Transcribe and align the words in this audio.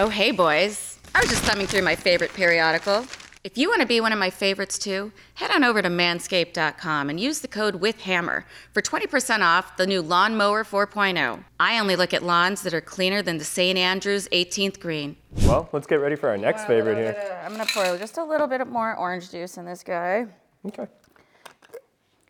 Oh, 0.00 0.08
hey, 0.08 0.30
boys. 0.30 0.98
I 1.14 1.20
was 1.20 1.28
just 1.28 1.42
thumbing 1.42 1.66
through 1.66 1.82
my 1.82 1.94
favorite 1.94 2.32
periodical. 2.32 3.04
If 3.44 3.58
you 3.58 3.68
want 3.68 3.82
to 3.82 3.86
be 3.86 4.00
one 4.00 4.14
of 4.14 4.18
my 4.18 4.30
favorites 4.30 4.78
too, 4.78 5.12
head 5.34 5.50
on 5.50 5.62
over 5.62 5.82
to 5.82 5.90
manscaped.com 5.90 7.10
and 7.10 7.20
use 7.20 7.40
the 7.40 7.48
code 7.48 7.82
WITHHAMMER 7.82 8.44
for 8.72 8.80
20% 8.80 9.40
off 9.42 9.76
the 9.76 9.86
new 9.86 10.00
Lawnmower 10.00 10.64
4.0. 10.64 11.44
I 11.60 11.78
only 11.78 11.96
look 11.96 12.14
at 12.14 12.22
lawns 12.22 12.62
that 12.62 12.72
are 12.72 12.80
cleaner 12.80 13.20
than 13.20 13.36
the 13.36 13.44
St. 13.44 13.76
Andrews 13.76 14.26
18th 14.32 14.80
green. 14.80 15.16
Well, 15.42 15.68
let's 15.74 15.86
get 15.86 15.96
ready 15.96 16.16
for 16.16 16.30
our 16.30 16.38
next 16.38 16.64
favorite 16.64 16.96
here. 16.96 17.42
I'm 17.44 17.54
going 17.54 17.66
to 17.66 17.70
pour 17.70 17.98
just 17.98 18.16
a 18.16 18.24
little 18.24 18.46
bit 18.46 18.66
more 18.68 18.96
orange 18.96 19.30
juice 19.30 19.58
in 19.58 19.66
this 19.66 19.82
guy. 19.82 20.24
Okay. 20.66 20.86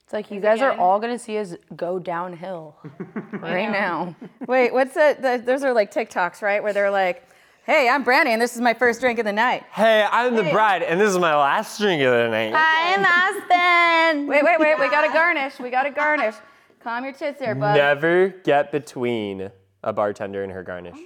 It's 0.03 0.13
like 0.13 0.33
you 0.33 0.41
guys 0.41 0.61
are 0.61 0.73
all 0.73 0.99
gonna 0.99 1.21
see 1.21 1.39
us 1.39 1.55
go 1.77 2.01
downhill 2.01 2.75
right 3.35 3.71
now. 3.71 4.17
Wait, 4.49 4.73
what's 4.73 4.95
that? 4.95 5.23
The, 5.23 5.41
those 5.47 5.63
are 5.63 5.73
like 5.73 5.95
TikToks, 5.95 6.43
right? 6.43 6.61
Where 6.61 6.73
they're 6.73 6.91
like, 6.91 7.29
hey, 7.67 7.89
I'm 7.89 8.05
Brandi 8.05 8.27
and 8.29 8.41
this 8.41 8.55
is 8.55 8.61
my 8.61 8.75
first 8.75 9.01
drink 9.01 9.19
of 9.19 9.25
the 9.25 9.33
night. 9.33 9.65
Hey, 9.73 10.07
I'm 10.11 10.35
the 10.35 10.45
bride, 10.45 10.83
and 10.83 11.01
this 11.01 11.11
is 11.11 11.19
my 11.19 11.35
last 11.35 11.79
drink 11.79 12.03
of 12.03 12.13
the 12.13 12.29
night. 12.29 12.53
I'm 12.55 13.05
Aspen. 13.05 14.27
Wait, 14.27 14.43
wait, 14.43 14.59
wait. 14.59 14.79
We 14.79 14.91
got 14.91 15.07
to 15.07 15.13
garnish. 15.13 15.59
We 15.61 15.71
got 15.71 15.85
to 15.85 15.91
garnish. 15.91 16.35
Calm 16.83 17.05
your 17.05 17.13
tits 17.13 17.39
there, 17.39 17.55
bud. 17.55 17.75
Never 17.77 18.29
get 18.29 18.73
between 18.73 19.51
a 19.85 19.93
bartender 19.93 20.43
and 20.43 20.53
her 20.53 20.63
garnish. 20.63 20.97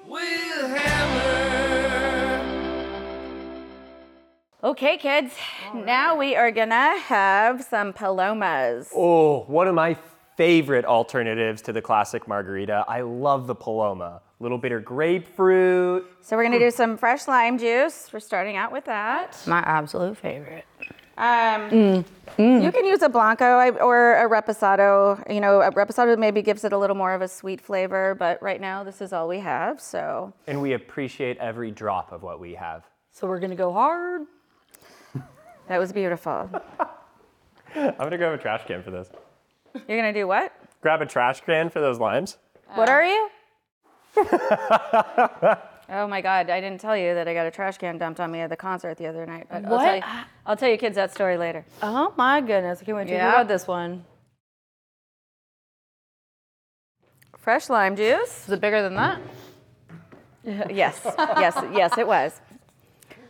Okay, 4.62 4.96
kids. 4.96 5.34
Now 5.74 6.16
we 6.16 6.34
are 6.34 6.50
gonna 6.50 6.98
have 6.98 7.62
some 7.64 7.92
palomas. 7.92 8.90
Oh, 8.94 9.40
one 9.42 9.68
of 9.68 9.74
my 9.74 9.96
favorite 10.36 10.84
alternatives 10.84 11.60
to 11.62 11.72
the 11.72 11.82
classic 11.82 12.26
margarita. 12.26 12.84
I 12.88 13.02
love 13.02 13.46
the 13.46 13.54
Paloma. 13.54 14.22
Little 14.44 14.58
bitter 14.58 14.78
grapefruit. 14.78 16.04
So 16.20 16.36
we're 16.36 16.42
gonna 16.42 16.58
do 16.58 16.70
some 16.70 16.98
fresh 16.98 17.26
lime 17.26 17.56
juice. 17.56 18.10
We're 18.12 18.20
starting 18.20 18.58
out 18.58 18.72
with 18.72 18.84
that. 18.84 19.38
My 19.46 19.60
absolute 19.60 20.18
favorite. 20.18 20.66
Um, 21.16 22.04
You 22.36 22.70
can 22.70 22.84
use 22.84 23.00
a 23.00 23.08
blanco 23.08 23.70
or 23.80 24.16
a 24.16 24.28
reposado. 24.28 25.32
You 25.32 25.40
know, 25.40 25.62
a 25.62 25.70
reposado 25.72 26.18
maybe 26.18 26.42
gives 26.42 26.62
it 26.62 26.74
a 26.74 26.76
little 26.76 26.94
more 26.94 27.14
of 27.14 27.22
a 27.22 27.28
sweet 27.28 27.58
flavor, 27.58 28.14
but 28.14 28.42
right 28.42 28.60
now 28.60 28.84
this 28.84 29.00
is 29.00 29.14
all 29.14 29.28
we 29.28 29.38
have. 29.38 29.80
So 29.80 30.34
And 30.46 30.60
we 30.60 30.74
appreciate 30.74 31.38
every 31.38 31.70
drop 31.70 32.12
of 32.12 32.22
what 32.22 32.38
we 32.38 32.52
have. 32.52 32.84
So 33.12 33.26
we're 33.26 33.40
gonna 33.40 33.56
go 33.56 33.72
hard. 33.72 34.26
that 35.68 35.78
was 35.78 35.90
beautiful. 35.90 36.50
I'm 37.74 37.94
gonna 37.96 38.18
grab 38.18 38.38
a 38.38 38.42
trash 38.42 38.66
can 38.66 38.82
for 38.82 38.90
this. 38.90 39.08
You're 39.88 39.96
gonna 39.96 40.12
do 40.12 40.28
what? 40.28 40.52
Grab 40.82 41.00
a 41.00 41.06
trash 41.06 41.40
can 41.40 41.70
for 41.70 41.80
those 41.80 41.98
limes. 41.98 42.36
What 42.74 42.90
are 42.90 43.06
you? 43.06 43.30
Oh 44.16 46.06
my 46.08 46.20
God! 46.20 46.50
I 46.50 46.60
didn't 46.60 46.80
tell 46.80 46.96
you 46.96 47.14
that 47.14 47.26
I 47.28 47.34
got 47.34 47.46
a 47.46 47.50
trash 47.50 47.78
can 47.78 47.98
dumped 47.98 48.20
on 48.20 48.30
me 48.30 48.40
at 48.40 48.50
the 48.50 48.56
concert 48.56 48.96
the 48.96 49.06
other 49.06 49.26
night. 49.26 49.46
But 49.50 49.64
I'll 49.64 49.78
tell, 49.78 49.94
you, 49.96 50.00
What? 50.00 50.26
I'll 50.46 50.56
tell 50.56 50.68
you 50.68 50.76
kids 50.78 50.96
that 50.96 51.12
story 51.12 51.36
later. 51.36 51.64
Oh 51.82 52.12
my 52.16 52.40
goodness! 52.40 52.80
I 52.80 52.84
can't 52.84 52.96
wait 52.96 53.04
to 53.08 53.10
hear 53.14 53.20
about 53.28 53.48
this 53.48 53.66
one. 53.66 54.04
Fresh 57.38 57.68
lime 57.68 57.96
juice. 57.96 58.44
Is 58.46 58.52
it 58.52 58.60
bigger 58.60 58.82
than 58.82 58.94
that? 58.94 59.20
yes, 60.44 61.00
yes, 61.04 61.56
yes, 61.74 61.98
it 61.98 62.06
was. 62.06 62.40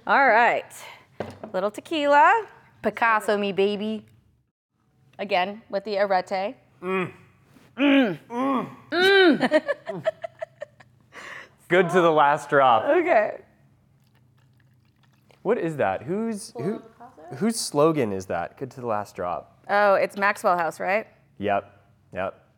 All 0.07 0.27
right. 0.27 0.65
Little 1.53 1.71
tequila. 1.71 2.47
Picasso 2.83 3.37
me, 3.39 3.53
baby. 3.53 4.05
Again 5.19 5.63
with 5.71 5.85
the 5.85 5.99
arete. 5.99 6.55
Mm. 6.83 7.13
Mm. 7.79 8.19
Mm. 8.91 10.03
Good 11.75 11.91
to 11.91 12.01
the 12.01 12.13
last 12.13 12.49
drop. 12.51 12.85
Okay. 12.85 13.41
What 15.43 15.59
is 15.59 15.77
that? 15.79 16.05
Whose 16.05 16.53
who, 16.57 16.81
whose 17.35 17.57
slogan 17.57 18.13
is 18.13 18.27
that? 18.27 18.57
Good 18.57 18.71
to 18.71 18.81
the 18.81 18.87
last 18.87 19.17
drop. 19.17 19.61
Oh, 19.69 19.95
it's 19.95 20.17
Maxwell 20.17 20.57
House, 20.57 20.79
right? 20.79 21.09
Yep. 21.39 21.69
Yep. 22.13 22.49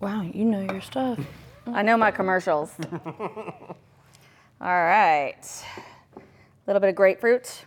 Wow, 0.00 0.22
you 0.22 0.44
know 0.46 0.62
your 0.62 0.80
stuff. 0.80 1.20
I 1.68 1.82
know 1.82 1.96
my 1.96 2.10
commercials. 2.10 2.72
All 2.92 3.76
right. 4.60 5.36
A 6.16 6.20
little 6.66 6.80
bit 6.80 6.88
of 6.88 6.96
grapefruit. 6.96 7.64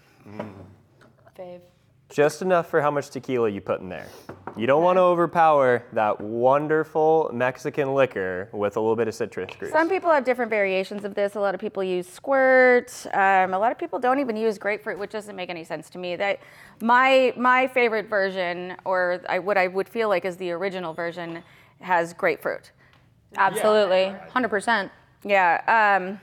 Fave. 1.40 1.62
Just 2.10 2.42
enough 2.42 2.70
for 2.70 2.82
how 2.82 2.90
much 2.90 3.10
tequila 3.10 3.50
you 3.50 3.60
put 3.60 3.82
in 3.82 3.90
there. 3.90 4.08
You 4.56 4.66
don't 4.66 4.82
want 4.82 4.98
to 4.98 5.02
overpower 5.02 5.84
that 5.94 6.20
wonderful 6.20 7.30
Mexican 7.34 7.94
liquor 7.94 8.50
with 8.54 8.78
a 8.78 8.80
little 8.80 8.96
bit 8.96 9.08
of 9.08 9.14
citrus 9.14 9.54
juice. 9.60 9.72
Some 9.72 9.90
people 9.90 10.10
have 10.10 10.24
different 10.24 10.50
variations 10.50 11.04
of 11.04 11.14
this. 11.16 11.36
A 11.36 11.40
lot 11.40 11.54
of 11.54 11.62
people 11.62 11.84
use 11.84 12.08
squirt. 12.08 13.06
Um, 13.14 13.54
a 13.54 13.60
lot 13.60 13.72
of 13.72 13.78
people 13.78 14.00
don't 14.00 14.20
even 14.20 14.36
use 14.38 14.58
grapefruit, 14.58 14.98
which 14.98 15.12
doesn't 15.12 15.36
make 15.36 15.50
any 15.50 15.64
sense 15.64 15.90
to 15.92 15.98
me. 15.98 16.16
That 16.16 16.40
my 16.82 17.34
my 17.36 17.68
favorite 17.68 18.10
version, 18.10 18.78
or 18.86 19.22
I, 19.28 19.40
what 19.40 19.58
I 19.58 19.68
would 19.68 19.88
feel 19.88 20.10
like 20.10 20.26
is 20.26 20.38
the 20.38 20.52
original 20.52 20.94
version, 20.94 21.44
has 21.82 22.14
grapefruit. 22.14 22.72
Absolutely, 23.36 24.16
hundred 24.32 24.50
percent. 24.50 24.92
Yeah. 25.24 25.62
Um, 25.68 26.20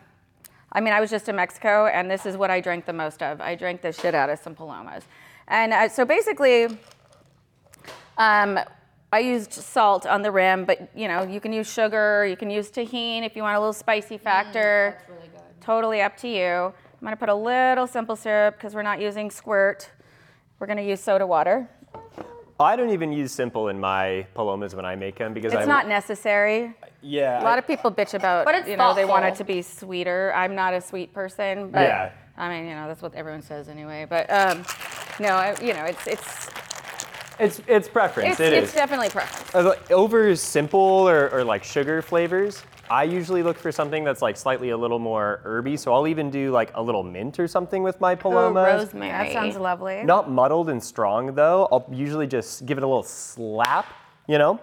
I 0.73 0.81
mean, 0.81 0.93
I 0.93 1.01
was 1.01 1.11
just 1.11 1.29
in 1.29 1.37
Mexico, 1.37 1.87
and 1.87 2.11
this 2.11 2.27
is 2.27 2.37
what 2.37 2.51
I 2.51 2.61
drank 2.61 2.85
the 2.85 2.93
most 2.93 3.23
of. 3.23 3.41
I 3.41 3.55
drank 3.55 3.83
the 3.83 3.93
shit 3.93 4.13
out 4.13 4.29
of 4.29 4.41
some 4.41 4.57
palomas, 4.57 5.05
and 5.49 5.73
uh, 5.73 5.89
so 5.89 6.05
basically, 6.05 6.67
um, 8.19 8.59
I 9.13 9.19
used 9.21 9.53
salt 9.53 10.07
on 10.07 10.23
the 10.23 10.31
rim, 10.31 10.65
but 10.65 10.91
you 10.97 11.09
know, 11.09 11.23
you 11.23 11.41
can 11.41 11.53
use 11.53 11.73
sugar, 11.73 12.27
you 12.27 12.37
can 12.37 12.51
use 12.51 12.71
Tajín 12.71 13.25
if 13.25 13.37
you 13.37 13.43
want 13.43 13.57
a 13.57 13.61
little 13.61 13.73
spicy 13.73 14.19
factor. 14.19 14.97
that's 14.99 15.09
really 15.09 15.29
good. 15.29 15.41
Totally 15.61 16.01
up 16.03 16.17
to 16.19 16.29
you. 16.29 16.45
I'm 16.73 16.73
gonna 17.03 17.17
put 17.17 17.29
a 17.29 17.35
little 17.35 17.87
simple 17.87 18.17
syrup 18.17 18.57
because 18.57 18.75
we're 18.75 18.83
not 18.83 19.01
using 19.01 19.31
squirt. 19.31 19.91
We're 20.59 20.67
gonna 20.67 20.83
use 20.83 21.01
soda 21.01 21.27
water. 21.27 21.69
I 22.59 22.77
don't 22.77 22.91
even 22.91 23.13
use 23.13 23.33
simple 23.33 23.69
in 23.69 23.81
my 23.81 24.27
palomas 24.35 24.75
when 24.77 24.85
I 24.85 24.95
make 24.95 25.19
them 25.19 25.35
because 25.35 25.53
It's 25.53 25.63
I 25.63 25.67
not 25.67 25.89
necessary. 25.89 26.73
yeah. 27.03 27.43
A 27.43 27.45
lot 27.45 27.59
of 27.59 27.67
people 27.67 27.91
bitch 27.91 28.15
about, 28.15 28.45
But 28.45 28.55
it's 28.55 28.69
you 28.69 28.77
know, 28.77 28.95
they 28.95 29.05
want 29.05 29.25
it 29.25 29.35
to 29.37 29.45
be 29.45 29.61
sweeter. 29.61 30.33
I'm 30.35 30.55
not 30.55 30.73
a 30.73 30.81
sweet 30.81 31.13
person, 31.13 31.71
but 31.71 31.83
Yeah. 31.83 32.13
I 32.37 32.49
mean, 32.49 32.69
you 32.69 32.75
know, 32.75 32.87
that's 32.87 33.03
what 33.03 33.13
everyone 33.15 33.43
says 33.43 33.69
anyway. 33.69 34.07
But 34.09 34.31
um, 34.31 34.65
no, 35.21 35.29
I, 35.29 35.57
you 35.61 35.73
know, 35.75 35.85
it's 35.85 36.07
it's 36.07 36.49
it's 37.39 37.61
it's 37.67 37.89
preference. 37.89 38.33
it's, 38.33 38.41
It 38.41 38.53
it's 38.53 38.69
is. 38.69 38.75
definitely 38.75 39.09
preference. 39.11 39.55
Uh, 39.55 39.69
like, 39.71 39.91
Over 39.91 40.35
simple 40.37 40.81
or, 40.81 41.31
or 41.31 41.45
like 41.45 41.65
sugar 41.65 42.01
flavors, 42.03 42.63
I 42.91 43.05
usually 43.05 43.43
look 43.43 43.59
for 43.59 43.73
something 43.73 44.05
that's 44.05 44.23
like 44.23 44.37
slightly 44.37 44.71
a 44.71 44.77
little 44.77 44.99
more 44.99 45.41
herby. 45.43 45.77
So 45.77 45.93
I'll 45.93 46.07
even 46.07 46.31
do 46.31 46.51
like 46.53 46.71
a 46.75 46.83
little 46.83 47.03
mint 47.03 47.39
or 47.41 47.49
something 47.49 47.83
with 47.83 48.01
my 48.01 48.15
palomas. 48.15 48.85
rosemary. 48.85 49.11
That 49.11 49.33
sounds 49.33 49.57
lovely. 49.57 50.03
Not 50.05 50.31
muddled 50.31 50.69
and 50.69 50.83
strong 50.83 51.35
though. 51.35 51.67
I'll 51.73 51.87
usually 51.91 52.27
just 52.27 52.67
give 52.67 52.79
it 52.79 52.85
a 52.85 52.87
little 52.87 53.03
slap, 53.03 53.87
you 54.29 54.39
know, 54.39 54.61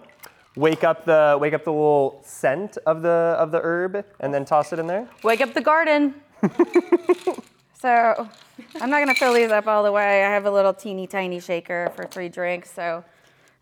wake 0.56 0.84
up 0.84 1.04
the 1.04 1.36
wake 1.40 1.52
up 1.54 1.64
the 1.64 1.72
little 1.72 2.20
scent 2.24 2.78
of 2.86 3.02
the 3.02 3.08
of 3.38 3.50
the 3.50 3.60
herb, 3.62 4.04
and 4.20 4.32
then 4.32 4.44
toss 4.44 4.72
it 4.72 4.78
in 4.78 4.86
there. 4.86 5.08
Wake 5.24 5.40
up 5.40 5.52
the 5.52 5.60
garden. 5.60 6.14
So 7.82 8.28
I'm 8.80 8.90
not 8.90 9.00
gonna 9.00 9.12
fill 9.12 9.34
these 9.34 9.50
up 9.50 9.66
all 9.66 9.82
the 9.82 9.90
way. 9.90 10.24
I 10.24 10.30
have 10.30 10.46
a 10.46 10.50
little 10.52 10.72
teeny 10.72 11.08
tiny 11.08 11.40
shaker 11.40 11.90
for 11.96 12.06
three 12.06 12.28
drinks, 12.28 12.70
so 12.70 13.02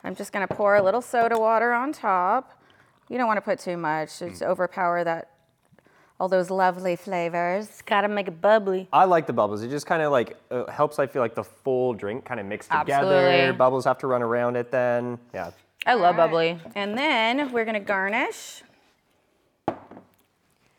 I'm 0.05 0.15
just 0.15 0.31
gonna 0.31 0.47
pour 0.47 0.77
a 0.77 0.83
little 0.83 1.01
soda 1.01 1.39
water 1.39 1.73
on 1.73 1.91
top. 1.91 2.53
You 3.09 3.17
don't 3.17 3.27
want 3.27 3.39
to 3.39 3.41
put 3.41 3.59
too 3.59 3.79
much; 3.79 4.19
just 4.19 4.43
overpower 4.43 5.05
that 5.05 5.31
all 6.21 6.29
those 6.29 6.51
lovely 6.51 6.97
flavors. 6.97 7.81
Gotta 7.87 8.09
make 8.09 8.29
it 8.29 8.43
bubbly. 8.43 8.89
I 8.93 9.07
like 9.07 9.27
the 9.27 9.33
bubbles. 9.33 9.63
It 9.63 9.71
just 9.71 9.87
kind 9.87 10.03
of 10.03 10.13
like 10.13 10.37
uh, 10.51 10.71
helps. 10.71 10.99
I 10.99 11.07
feel 11.07 11.23
like 11.23 11.35
the 11.35 11.45
full 11.45 11.95
drink 11.95 12.27
kind 12.27 12.41
of 12.41 12.45
mixed 12.45 12.71
together. 12.71 13.15
Absolutely. 13.15 13.57
Bubbles 13.57 13.87
have 13.87 13.97
to 14.01 14.07
run 14.07 14.21
around 14.21 14.57
it 14.57 14.71
then. 14.71 15.19
Yeah. 15.33 15.53
I 15.87 15.95
love 15.95 16.17
bubbly. 16.17 16.59
And 16.75 16.99
then 16.99 17.53
we're 17.53 17.65
gonna 17.65 17.81
garnish 17.81 18.65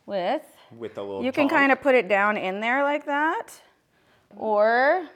with. 0.06 0.44
With 0.78 0.96
the 0.96 1.02
little. 1.02 1.24
You 1.24 1.32
can 1.32 1.50
kind 1.50 1.72
of 1.72 1.82
put 1.82 1.96
it 1.96 2.08
down 2.08 2.38
in 2.38 2.60
there 2.62 2.84
like 2.84 3.06
that, 3.06 3.48
or, 4.38 5.08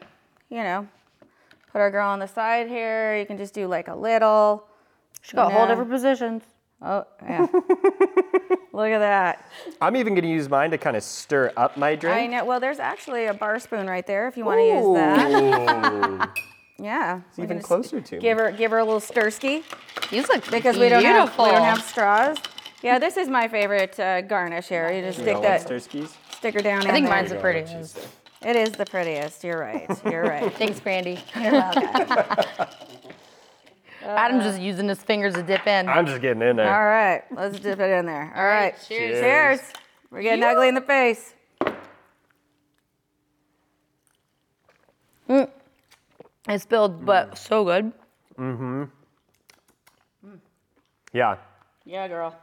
you 0.50 0.64
know, 0.64 0.88
put 1.72 1.80
our 1.80 1.90
girl 1.92 2.10
on 2.10 2.20
the 2.20 2.28
side 2.28 2.68
here. 2.68 3.18
You 3.18 3.26
can 3.26 3.38
just 3.38 3.54
do 3.54 3.68
like 3.68 3.88
a 3.88 3.96
little. 3.96 4.66
She's 5.22 5.34
got 5.34 5.52
a 5.52 5.56
whole 5.56 5.68
different 5.68 5.90
positions. 5.90 6.44
Oh, 6.82 7.06
yeah. 7.24 7.48
Look 8.74 8.92
at 8.92 9.00
that. 9.00 9.50
I'm 9.82 9.96
even 9.96 10.14
gonna 10.14 10.28
use 10.28 10.50
mine 10.50 10.72
to 10.72 10.78
kind 10.78 10.98
of 10.98 11.04
stir 11.04 11.52
up 11.56 11.78
my 11.78 11.96
drink. 11.96 12.16
I 12.16 12.28
know. 12.28 12.46
Well, 12.46 12.60
there's 12.60 12.80
actually 12.80 13.26
a 13.26 13.34
bar 13.34 13.58
spoon 13.60 13.88
right 13.88 14.06
there 14.06 14.28
if 14.28 14.38
you 14.38 14.46
want 14.46 14.60
to 14.60 14.66
use 14.66 14.96
that. 14.96 16.30
Yeah. 16.78 17.22
It's 17.30 17.40
even 17.40 17.62
closer 17.62 18.02
to 18.02 18.16
me. 18.16 18.22
Give 18.22 18.38
her, 18.38 18.52
give 18.52 18.72
her 18.72 18.80
a 18.80 18.84
little 18.84 19.00
stirski 19.00 19.64
These 20.10 20.28
look 20.28 20.50
because 20.52 20.78
we 20.78 20.90
don't 20.90 21.04
have 21.04 21.30
we 21.38 21.46
don't 21.46 21.64
have 21.64 21.82
straws. 21.82 22.38
Yeah, 22.86 23.00
this 23.00 23.18
is 23.18 23.28
my 23.30 23.48
favorite 23.48 24.00
uh, 24.00 24.22
garnish 24.22 24.68
here. 24.68 24.92
You 24.92 25.02
just 25.02 25.18
stick 25.18 25.42
that 25.42 25.62
sticker 26.30 26.60
down 26.60 26.86
I 26.86 26.92
think 26.92 27.10
mine's 27.10 27.32
the 27.32 27.38
prettiest. 27.38 27.98
It 28.44 28.56
is 28.56 28.74
the 28.74 28.86
prettiest. 28.86 29.44
You're 29.44 29.60
right. 29.60 29.90
You're 30.06 30.22
right. 30.22 30.54
Thanks, 30.60 30.80
Brandi. 30.80 31.20
You're. 31.36 32.68
Adam's 34.18 34.44
just 34.44 34.62
using 34.62 34.88
his 34.88 35.02
fingers 35.02 35.34
to 35.34 35.42
dip 35.42 35.66
in. 35.66 35.90
I'm 35.90 36.06
just 36.06 36.22
getting 36.22 36.44
in 36.44 36.58
there. 36.58 36.72
All 36.72 36.86
right, 36.86 37.24
let's 37.36 37.60
dip 37.60 37.80
it 37.80 37.90
in 37.90 38.06
there. 38.06 38.32
All 38.36 38.46
right. 38.46 38.76
Cheers. 38.88 39.20
Cheers. 39.20 39.62
We're 40.12 40.22
getting 40.22 40.44
ugly 40.44 40.68
in 40.68 40.76
the 40.76 40.82
face. 40.82 41.34
Mm. 45.28 45.50
It's 46.48 46.62
spilled, 46.62 47.04
but 47.04 47.36
so 47.36 47.66
good. 47.66 47.92
Mm-hmm. 48.38 48.84
Mm. 50.24 50.40
Yeah. 51.14 51.38
Yeah, 51.84 52.08
girl. 52.08 52.36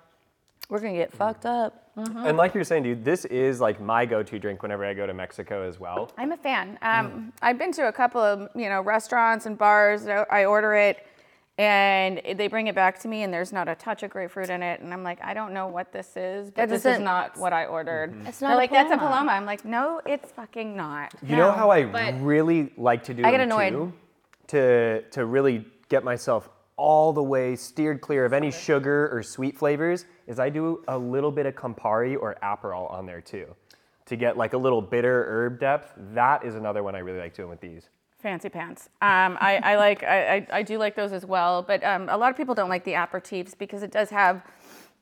We're 0.72 0.80
gonna 0.80 0.94
get 0.94 1.12
fucked 1.12 1.44
up. 1.44 1.92
Mm-hmm. 1.98 2.16
And 2.16 2.38
like 2.38 2.54
you're 2.54 2.64
saying, 2.64 2.84
dude, 2.84 3.04
this 3.04 3.26
is 3.26 3.60
like 3.60 3.78
my 3.78 4.06
go-to 4.06 4.38
drink 4.38 4.62
whenever 4.62 4.86
I 4.86 4.94
go 4.94 5.06
to 5.06 5.12
Mexico 5.12 5.68
as 5.68 5.78
well. 5.78 6.10
I'm 6.16 6.32
a 6.32 6.36
fan. 6.38 6.78
Um, 6.80 7.06
mm. 7.10 7.32
I've 7.42 7.58
been 7.58 7.72
to 7.72 7.88
a 7.88 7.92
couple 7.92 8.22
of 8.22 8.48
you 8.54 8.70
know 8.70 8.80
restaurants 8.80 9.44
and 9.44 9.58
bars. 9.58 10.08
I 10.08 10.24
I 10.30 10.44
order 10.46 10.72
it, 10.74 11.06
and 11.58 12.22
they 12.38 12.48
bring 12.48 12.68
it 12.68 12.74
back 12.74 12.98
to 13.00 13.08
me, 13.08 13.22
and 13.22 13.30
there's 13.30 13.52
not 13.52 13.68
a 13.68 13.74
touch 13.74 14.02
of 14.02 14.08
grapefruit 14.08 14.48
in 14.48 14.62
it, 14.62 14.80
and 14.80 14.94
I'm 14.94 15.02
like, 15.02 15.22
I 15.22 15.34
don't 15.34 15.52
know 15.52 15.66
what 15.68 15.92
this 15.92 16.16
is, 16.16 16.46
but 16.46 16.54
That 16.56 16.68
this 16.70 16.86
is 16.86 16.98
doesn't- 16.98 17.38
what 17.38 17.52
I 17.52 17.66
ordered. 17.66 18.12
Mm-hmm. 18.14 18.26
It's 18.28 18.38
They're 18.38 18.48
not 18.48 18.54
a 18.54 18.56
like 18.56 18.70
that's 18.70 18.90
a 18.90 18.96
Paloma." 18.96 19.14
paloma. 19.16 19.32
I'm 19.32 19.44
like, 19.44 19.66
no, 19.66 20.00
it's 20.06 20.32
fucking 20.32 20.74
not. 20.74 21.12
You 21.22 21.36
know 21.36 21.52
how 21.52 21.70
I 21.70 21.84
but- 21.84 22.18
really 22.22 22.72
like 22.78 23.04
to 23.04 23.12
do 23.12 23.26
I 23.26 23.30
get 23.30 23.40
annoyed. 23.40 23.74
too? 23.74 23.92
To 24.46 25.02
to 25.10 25.26
really 25.26 25.66
get 25.90 26.02
myself 26.02 26.48
all 26.76 27.12
the 27.12 27.22
way 27.22 27.54
steered 27.56 28.00
clear 28.00 28.24
of 28.24 28.32
any 28.32 28.50
sugar 28.50 29.08
or 29.12 29.22
sweet 29.22 29.56
flavors 29.56 30.06
is 30.26 30.38
I 30.38 30.48
do 30.48 30.82
a 30.88 30.96
little 30.96 31.30
bit 31.30 31.46
of 31.46 31.54
Campari 31.54 32.16
or 32.20 32.36
Aperol 32.42 32.90
on 32.90 33.06
there 33.06 33.20
too. 33.20 33.54
To 34.06 34.16
get 34.16 34.36
like 34.36 34.52
a 34.52 34.58
little 34.58 34.82
bitter 34.82 35.24
herb 35.28 35.60
depth. 35.60 35.92
That 36.12 36.44
is 36.44 36.54
another 36.54 36.82
one 36.82 36.94
I 36.94 36.98
really 36.98 37.20
like 37.20 37.34
doing 37.34 37.48
with 37.48 37.60
these. 37.60 37.88
Fancy 38.18 38.48
pants. 38.48 38.88
Um, 39.00 39.36
I, 39.40 39.60
I 39.62 39.76
like 39.76 40.02
I, 40.04 40.36
I, 40.36 40.46
I 40.52 40.62
do 40.62 40.78
like 40.78 40.94
those 40.94 41.12
as 41.12 41.26
well, 41.26 41.62
but 41.62 41.82
um, 41.82 42.08
a 42.08 42.16
lot 42.16 42.30
of 42.30 42.36
people 42.36 42.54
don't 42.54 42.68
like 42.68 42.84
the 42.84 42.92
aperitifs 42.92 43.58
because 43.58 43.82
it 43.82 43.90
does 43.90 44.10
have 44.10 44.42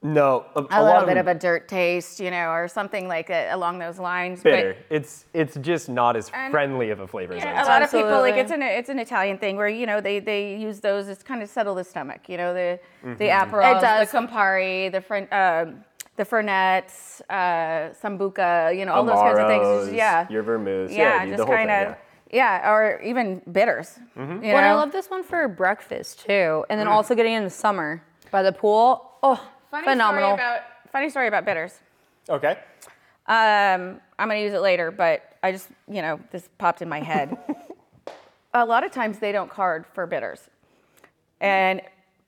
No, 0.03 0.47
a, 0.57 0.61
a, 0.61 0.63
lot 0.63 0.71
little 0.85 1.01
bit 1.01 1.07
them 1.17 1.19
of 1.19 1.27
a 1.29 1.39
dirt 1.39 1.69
taste, 1.69 2.21
you 2.21 2.31
know, 2.31 2.49
or 2.53 2.69
something 2.69 3.07
like 3.07 3.29
it 3.29 3.53
along 3.53 3.79
those 3.81 3.99
lines. 3.99 4.43
bitter. 4.43 4.75
it's 4.89 5.27
it's 5.35 5.57
just 5.57 5.91
not 5.91 6.17
as 6.17 6.31
friendly 6.31 6.89
of 6.89 7.01
a 7.01 7.07
flavor 7.07 7.35
as 7.35 7.43
I 7.43 7.47
Yeah, 7.47 7.53
would 7.53 7.61
a 7.61 7.65
say. 7.65 7.71
lot 7.71 7.83
of 7.83 7.91
people 7.91 8.21
like 8.21 8.35
it's 8.37 8.51
an 8.51 8.63
it's 8.63 8.89
an 8.89 8.99
Italian 8.99 9.37
thing 9.37 9.57
where 9.57 9.69
you 9.69 9.85
know 9.85 10.01
they 10.01 10.19
they 10.19 10.57
use 10.57 10.81
those 10.81 11.07
to 11.15 11.23
kind 11.23 11.43
of 11.43 11.51
settle 11.51 11.75
the 11.75 11.85
stomach. 11.85 12.29
You 12.31 12.39
know 12.39 12.55
the 12.55 12.81
Mm-hmm. 13.05 13.17
the 13.17 13.25
Aperol, 13.27 13.77
It 13.77 13.81
does. 13.83 14.11
the 14.11 14.19
Campari, 14.19 14.91
the 14.91 15.01
Fren- 15.03 15.29
um 15.33 15.85
the 16.17 16.25
Fernets, 16.25 17.21
uh, 17.31 17.93
Sambuca. 17.95 18.75
You 18.77 18.87
know 18.87 18.93
all 18.95 19.05
those 19.05 19.17
kinds 19.21 19.39
of 19.39 19.49
things. 19.49 19.85
Just- 19.87 19.93
yeah, 19.95 20.27
Your 20.31 20.43
vermouth. 20.43 20.91
yeah, 20.91 21.25
dude, 21.25 21.35
the 21.35 21.37
just 21.45 21.49
kind 21.51 21.71
of 21.71 21.97
yeah. 22.31 22.71
or 22.73 23.01
even 23.03 23.43
bitters. 23.53 23.99
Mm-hmm. 24.17 24.45
You 24.45 24.53
Well, 24.55 24.65
I 24.65 24.73
love 24.75 24.93
this 24.93 25.11
one 25.11 25.23
for 25.23 25.47
breakfast 25.47 26.25
too, 26.27 26.65
and 26.71 26.81
then 26.81 26.89
also 26.89 27.15
getting 27.15 27.35
in 27.35 27.45
the 27.45 27.51
summer 27.51 28.03
by 28.31 28.43
the 28.43 28.53
pool. 28.53 29.11
Oh, 29.23 29.47
Funny 29.71 29.85
phenomenal. 29.87 30.37
Story 30.37 30.51
about, 30.51 30.61
funny 30.93 31.11
story 31.11 31.29
about 31.29 31.45
bitters. 31.45 31.81
Okay. 32.29 32.59
Um, 33.27 34.01
I'm 34.19 34.29
gonna 34.29 34.37
use 34.41 34.53
it 34.53 34.61
later, 34.61 34.91
but 34.91 35.23
I 35.43 35.53
just, 35.53 35.69
you 35.89 36.03
know, 36.03 36.19
this 36.33 36.49
popped 36.59 36.83
in 36.83 36.89
my 36.89 37.01
head. 37.01 37.37
a 38.55 38.65
lot 38.65 38.85
of 38.85 38.91
times 38.91 39.19
they 39.19 39.33
don't 39.33 39.51
card 39.51 39.85
for 39.95 40.07
bitters, 40.07 40.49
and 41.41 41.81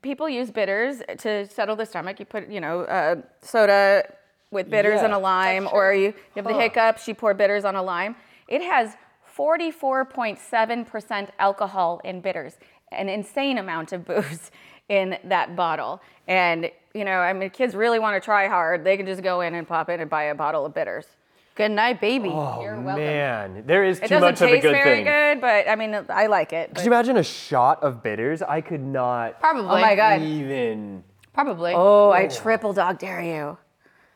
people 0.03 0.29
use 0.29 0.50
bitters 0.50 1.03
to 1.19 1.47
settle 1.49 1.75
the 1.77 1.87
stomach. 1.87 2.21
You 2.21 2.27
put, 2.27 2.49
you 2.49 2.61
know, 2.61 2.83
uh, 2.83 3.17
soda 3.41 4.05
with 4.50 4.71
bitters 4.71 5.00
and 5.00 5.12
a 5.12 5.19
lime, 5.19 5.69
or 5.73 5.93
you, 5.93 6.09
you 6.09 6.15
have 6.37 6.44
the 6.44 6.53
Huh. 6.55 6.61
hiccups. 6.61 7.09
You 7.09 7.15
pour 7.15 7.35
bitters 7.35 7.65
on 7.65 7.75
a 7.75 7.83
lime. 7.83 8.15
It 8.49 8.62
has 8.62 8.97
44.7% 9.37 11.29
alcohol 11.39 12.00
in 12.05 12.21
bitters, 12.21 12.59
an 12.93 13.09
insane 13.09 13.59
amount 13.59 13.93
of 13.93 14.05
booze 14.05 14.50
in 14.89 15.17
that 15.25 15.56
bottle. 15.56 16.00
And 16.29 16.71
you 16.94 17.05
know, 17.05 17.19
I 17.19 17.33
mean, 17.33 17.50
kids 17.50 17.75
really 17.75 17.99
want 17.99 18.21
to 18.21 18.25
try 18.25 18.49
hard. 18.49 18.85
They 18.85 18.97
can 18.97 19.06
just 19.06 19.23
go 19.23 19.41
in 19.41 19.55
and 19.55 19.67
pop 19.67 19.89
in 19.89 20.00
and 20.00 20.09
buy 20.11 20.25
a 20.25 20.35
bottle 20.35 20.67
of 20.67 20.75
bitters. 20.75 21.06
Good 21.55 21.71
night, 21.71 22.00
baby. 22.00 22.31
Oh 22.31 22.62
You're 22.62 22.81
welcome. 22.81 23.05
man, 23.05 23.65
there 23.67 23.85
is 23.85 23.99
It 23.99 24.03
too 24.05 24.09
doesn't 24.19 24.23
much 24.23 24.41
of 24.41 24.49
a 24.49 24.53
good 24.53 24.53
taste 24.53 24.62
good 24.62 24.73
very 24.73 24.97
thing. 24.97 25.05
good, 25.05 25.41
but 25.43 25.69
I 25.69 25.77
mean, 25.77 25.94
I 26.09 26.27
like 26.27 26.53
it. 26.55 26.69
Could 26.69 26.75
but- 26.77 26.85
you 26.85 26.91
imagine 26.91 27.17
a 27.19 27.23
shot 27.23 27.83
of 27.83 28.03
bitters? 28.03 28.41
I 28.41 28.62
could 28.62 28.81
not 28.81 29.39
Probably. 29.39 29.65
Oh 29.65 29.81
my 29.81 29.94
god. 29.94 30.23
even. 30.23 31.05
Probably. 31.35 31.73
Oh, 31.75 32.11
I 32.11 32.27
triple 32.29 32.73
dog 32.73 32.99
dare 32.99 33.21
you. 33.23 33.59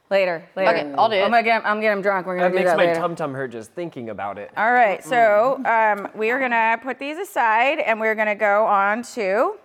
Later, 0.08 0.44
later. 0.55 0.70
Okay, 0.70 0.93
I'll 0.96 1.08
do 1.08 1.17
it. 1.17 1.23
I'm 1.25 1.31
gonna 1.31 1.43
get, 1.43 1.67
I'm 1.67 1.81
getting 1.81 2.00
drunk. 2.00 2.26
We're 2.26 2.37
gonna 2.37 2.49
That 2.50 2.52
do 2.52 2.58
makes 2.58 2.70
that 2.70 2.76
makes 2.76 2.87
my 2.87 2.93
later. 2.93 3.00
tum 3.00 3.17
tum 3.17 3.34
hurt 3.34 3.49
just 3.50 3.73
thinking 3.73 4.08
about 4.11 4.38
it. 4.38 4.50
All 4.56 4.73
right, 4.73 5.02
so 5.05 5.61
um, 5.67 6.08
we 6.14 6.31
are 6.31 6.38
gonna 6.38 6.78
put 6.82 6.99
these 7.00 7.19
aside, 7.19 7.81
and 7.81 7.99
we're 8.00 8.14
gonna 8.14 8.37
go 8.37 8.64
on 8.67 9.02
to. 9.14 9.56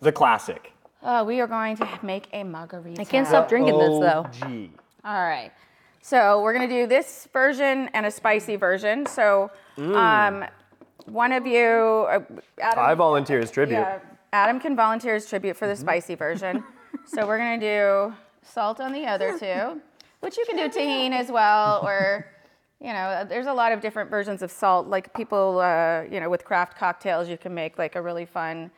The 0.00 0.12
classic. 0.12 0.71
Uh, 1.02 1.24
we 1.26 1.40
are 1.40 1.46
going 1.46 1.76
to 1.76 1.88
make 2.02 2.28
a 2.32 2.44
margarita. 2.44 3.00
I 3.00 3.04
can't 3.04 3.26
stop 3.26 3.48
drinking 3.48 3.78
this 3.78 3.88
though. 3.88 4.26
OG. 4.42 4.70
All 5.04 5.24
right. 5.24 5.50
So 6.00 6.42
we're 6.42 6.52
gonna 6.52 6.68
do 6.68 6.86
this 6.86 7.28
version 7.32 7.88
and 7.94 8.06
a 8.06 8.10
spicy 8.10 8.56
version. 8.56 9.06
So, 9.06 9.50
um, 9.78 10.44
one 11.06 11.32
of 11.32 11.46
you, 11.46 12.06
uh, 12.08 12.20
Adam, 12.60 12.84
I 12.84 12.94
volunteer 12.94 13.40
as 13.40 13.50
tribute. 13.50 13.76
yeah, 13.76 13.98
Adam 14.32 14.60
can 14.60 14.74
volunteer 14.76 15.14
as 15.14 15.26
tribute 15.28 15.56
for 15.56 15.66
the 15.66 15.76
spicy 15.76 16.14
version. 16.14 16.64
so 17.06 17.26
we're 17.26 17.38
gonna 17.38 17.58
do 17.60 18.14
salt 18.42 18.80
on 18.80 18.92
the 18.92 19.04
other 19.06 19.38
two, 19.38 19.80
which 20.20 20.36
you 20.36 20.44
can 20.46 20.56
do 20.56 20.68
Tajín 20.68 21.12
as 21.12 21.30
well, 21.30 21.80
or 21.84 22.26
you 22.80 22.92
know, 22.92 23.24
there's 23.28 23.46
a 23.46 23.52
lot 23.52 23.70
of 23.70 23.80
different 23.80 24.10
versions 24.10 24.42
of 24.42 24.50
salt. 24.50 24.88
Like 24.88 25.14
people, 25.14 25.60
uh, 25.60 26.02
you 26.10 26.18
know, 26.18 26.28
with 26.28 26.44
craft 26.44 26.76
cocktails, 26.76 27.28
you 27.28 27.38
can 27.38 27.54
make 27.54 27.78
like 27.78 27.94
a 27.94 28.02
really 28.02 28.26
fun, 28.26 28.72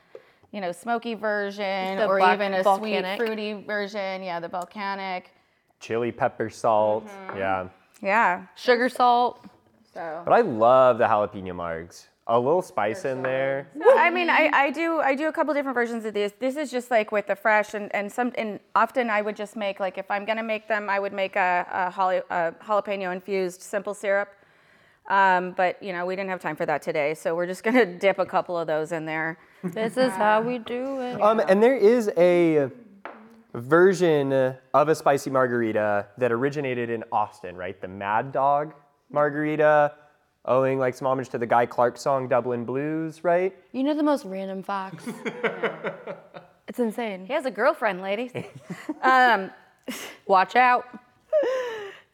you 0.54 0.60
know, 0.60 0.70
smoky 0.70 1.14
version, 1.14 1.96
The 1.98 2.06
or 2.06 2.18
black 2.18 2.36
even 2.38 2.54
a 2.54 2.62
volcanic. 2.62 3.16
sweet, 3.18 3.26
fruity 3.26 3.52
version. 3.54 4.22
Yeah, 4.22 4.38
the 4.38 4.46
volcanic. 4.46 5.32
Chili 5.80 6.12
pepper 6.12 6.48
salt. 6.48 7.08
Mm-hmm. 7.08 7.38
Yeah. 7.38 7.68
Yeah. 8.00 8.46
Sugar, 8.54 8.88
salt. 8.88 9.44
So. 9.92 10.22
But 10.24 10.32
I 10.32 10.42
love 10.42 10.98
the 10.98 11.06
jalapeno 11.06 11.52
margs. 11.52 12.06
A 12.28 12.38
little 12.38 12.62
spice 12.62 13.04
in 13.04 13.20
there. 13.22 13.68
I 13.96 14.10
mean, 14.10 14.30
I, 14.30 14.48
I 14.54 14.70
do 14.70 15.00
I 15.00 15.14
do 15.14 15.26
a 15.28 15.32
couple 15.32 15.52
different 15.52 15.74
versions 15.74 16.04
of 16.06 16.14
these. 16.14 16.32
This 16.38 16.56
is 16.56 16.70
just 16.70 16.90
like 16.90 17.12
with 17.12 17.26
the 17.26 17.36
fresh 17.36 17.74
and, 17.74 17.94
and 17.94 18.10
some 18.10 18.32
and 18.38 18.60
often 18.74 19.10
I 19.10 19.20
would 19.20 19.36
just 19.36 19.56
make 19.56 19.78
like 19.78 19.98
if 19.98 20.10
I'm 20.10 20.24
gonna 20.24 20.42
make 20.42 20.66
them, 20.66 20.88
I 20.88 20.98
would 21.00 21.12
make 21.12 21.36
a, 21.36 21.66
a, 21.70 21.92
jala- 21.94 22.22
a 22.30 22.52
jalapeno 22.64 23.12
infused 23.12 23.60
simple 23.60 23.92
syrup. 23.92 24.30
Um, 25.10 25.50
but 25.54 25.82
you 25.82 25.92
know, 25.92 26.06
we 26.06 26.16
didn't 26.16 26.30
have 26.30 26.40
time 26.40 26.56
for 26.56 26.64
that 26.64 26.80
today, 26.80 27.12
so 27.12 27.34
we're 27.34 27.46
just 27.46 27.62
gonna 27.62 27.84
dip 28.06 28.18
a 28.18 28.24
couple 28.26 28.56
of 28.56 28.66
those 28.66 28.92
in 28.92 29.04
there. 29.04 29.36
This 29.64 29.96
is 29.96 30.12
how 30.12 30.42
we 30.42 30.58
do 30.58 31.00
it. 31.00 31.20
Um, 31.20 31.40
and 31.40 31.62
there 31.62 31.76
is 31.76 32.10
a 32.16 32.70
version 33.54 34.32
of 34.74 34.88
a 34.88 34.94
spicy 34.94 35.30
margarita 35.30 36.06
that 36.18 36.32
originated 36.32 36.90
in 36.90 37.04
Austin, 37.10 37.56
right? 37.56 37.80
The 37.80 37.88
Mad 37.88 38.32
Dog 38.32 38.74
margarita, 39.10 39.92
owing 40.44 40.78
like 40.78 40.94
some 40.94 41.06
homage 41.06 41.28
to 41.30 41.38
the 41.38 41.46
Guy 41.46 41.66
Clark 41.66 41.96
song 41.96 42.28
Dublin 42.28 42.64
Blues, 42.64 43.24
right? 43.24 43.54
You 43.72 43.84
know 43.84 43.94
the 43.94 44.02
most 44.02 44.24
random 44.24 44.62
facts. 44.62 45.04
it's 46.68 46.78
insane. 46.78 47.26
He 47.26 47.32
has 47.32 47.46
a 47.46 47.50
girlfriend, 47.50 48.02
ladies. 48.02 48.32
um, 49.02 49.50
Watch 50.26 50.56
out. 50.56 50.86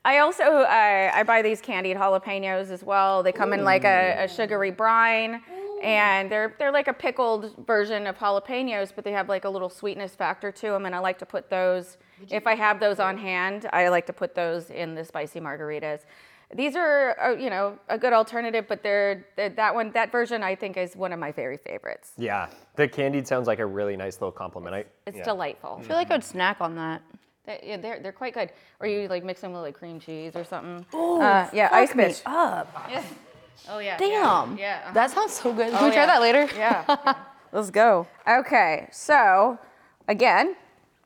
I 0.04 0.18
also 0.18 0.44
uh, 0.44 1.10
I 1.14 1.22
buy 1.24 1.42
these 1.42 1.60
candied 1.60 1.96
jalapenos 1.96 2.70
as 2.70 2.82
well. 2.82 3.22
They 3.22 3.32
come 3.32 3.52
in 3.52 3.64
like 3.64 3.84
a, 3.84 4.24
a 4.24 4.28
sugary 4.28 4.70
brine, 4.70 5.42
and 5.82 6.30
they're 6.30 6.54
they're 6.58 6.72
like 6.72 6.88
a 6.88 6.92
pickled 6.92 7.54
version 7.66 8.06
of 8.06 8.16
jalapenos, 8.18 8.92
but 8.94 9.04
they 9.04 9.12
have 9.12 9.28
like 9.28 9.44
a 9.44 9.48
little 9.50 9.70
sweetness 9.70 10.14
factor 10.14 10.52
to 10.52 10.66
them. 10.70 10.86
And 10.86 10.94
I 10.94 10.98
like 10.98 11.18
to 11.18 11.26
put 11.26 11.48
those 11.50 11.96
if 12.30 12.46
I 12.46 12.54
have 12.54 12.80
those 12.80 13.00
on 13.00 13.16
hand. 13.18 13.68
I 13.72 13.88
like 13.88 14.06
to 14.06 14.12
put 14.12 14.34
those 14.34 14.70
in 14.70 14.94
the 14.94 15.04
spicy 15.04 15.40
margaritas. 15.40 16.00
These 16.54 16.74
are 16.74 17.16
uh, 17.20 17.30
you 17.36 17.48
know 17.48 17.78
a 17.88 17.96
good 17.96 18.12
alternative, 18.12 18.66
but 18.68 18.82
they're, 18.82 19.24
they're 19.36 19.50
that 19.50 19.74
one 19.74 19.92
that 19.92 20.10
version 20.10 20.42
I 20.42 20.54
think 20.56 20.76
is 20.76 20.96
one 20.96 21.12
of 21.12 21.18
my 21.20 21.30
very 21.32 21.56
favorites. 21.56 22.12
Yeah. 22.18 22.48
The 22.76 22.88
candied 22.88 23.26
sounds 23.28 23.46
like 23.46 23.60
a 23.60 23.66
really 23.66 23.96
nice 23.96 24.16
little 24.20 24.32
compliment. 24.32 24.74
I, 24.74 24.84
It's 25.06 25.18
yeah. 25.18 25.24
delightful. 25.24 25.78
I 25.80 25.82
feel 25.86 25.96
like 25.96 26.10
I 26.10 26.14
would 26.14 26.24
snack 26.24 26.60
on 26.60 26.74
that. 26.76 27.02
They, 27.46 27.60
yeah, 27.64 27.76
they're 27.76 28.00
they're 28.00 28.12
quite 28.12 28.34
good. 28.34 28.50
Or 28.80 28.86
you 28.88 29.06
like 29.08 29.22
mix 29.24 29.40
them 29.40 29.52
with 29.52 29.62
like 29.62 29.74
cream 29.78 30.00
cheese 30.00 30.34
or 30.34 30.44
something. 30.44 30.84
uh, 30.92 31.48
yeah, 31.52 31.68
ice 31.72 31.88
Fuck 31.90 31.96
me 31.96 32.04
bitch. 32.04 32.22
up. 32.26 32.86
Yeah. 32.90 33.02
Oh 33.68 33.78
yeah. 33.78 33.96
Damn. 33.98 34.56
Yeah. 34.58 34.80
yeah. 34.86 34.92
That 34.92 35.10
sounds 35.10 35.32
so 35.34 35.52
good. 35.52 35.70
Can 35.70 35.76
Oh, 35.82 35.84
we 35.86 35.90
try 35.92 36.02
yeah. 36.02 36.06
that 36.06 36.20
later? 36.20 36.48
Yeah. 36.56 37.14
Let's 37.52 37.70
go. 37.70 38.06
Okay, 38.28 38.88
so 38.92 39.58
again, 40.08 40.54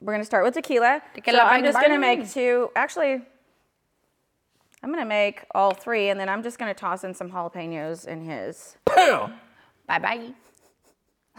we're 0.01 0.13
gonna 0.13 0.25
start 0.25 0.45
with 0.45 0.55
tequila. 0.55 1.03
Tequila 1.15 1.39
so 1.39 1.45
I'm 1.45 1.65
just 1.65 1.81
gonna 1.81 1.99
make 1.99 2.31
two. 2.31 2.71
Actually, 2.77 3.23
I'm 4.83 4.91
gonna 4.91 5.05
make 5.07 5.45
all 5.55 5.73
three, 5.73 6.11
and 6.11 6.21
then 6.21 6.29
I'm 6.29 6.43
just 6.43 6.59
gonna 6.59 6.75
toss 6.75 7.05
in 7.05 7.15
some 7.15 7.31
jalapenos 7.31 8.07
in 8.07 8.23
his. 8.25 8.77
Bye 8.87 9.29
bye. 9.87 10.31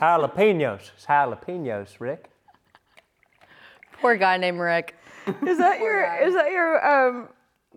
Jalapenos. 0.02 0.92
Jalapenos, 1.08 2.00
Rick. 2.00 2.30
Poor 4.02 4.16
guy 4.18 4.38
named 4.38 4.60
Rick. 4.60 4.96
Is 5.46 5.58
that 5.60 5.80
your? 5.86 6.18
Is 6.18 6.34
that 6.34 6.52
your 6.52 6.86
um, 6.86 7.30